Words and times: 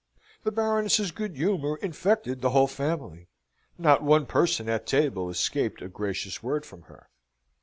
The 0.43 0.51
Baroness's 0.51 1.11
good 1.11 1.35
humour 1.35 1.77
infected 1.77 2.41
the 2.41 2.49
whole 2.49 2.65
family; 2.65 3.27
not 3.77 4.01
one 4.01 4.25
person 4.25 4.67
at 4.67 4.87
table 4.87 5.29
escaped 5.29 5.79
a 5.79 5.89
gracious 5.89 6.41
word 6.41 6.65
from 6.65 6.81
her. 6.89 7.07